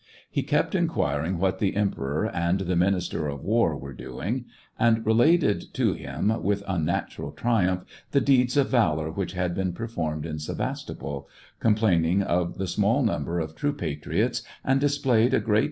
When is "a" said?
15.15-15.19